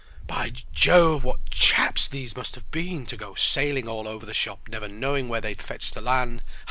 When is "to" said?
3.05-3.15